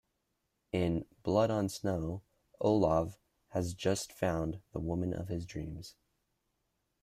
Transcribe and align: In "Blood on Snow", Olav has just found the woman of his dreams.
In 0.71 1.05
"Blood 1.21 1.51
on 1.51 1.69
Snow", 1.69 2.23
Olav 2.59 3.19
has 3.49 3.75
just 3.75 4.11
found 4.11 4.59
the 4.73 4.79
woman 4.79 5.13
of 5.13 5.27
his 5.27 5.45
dreams. 5.45 5.95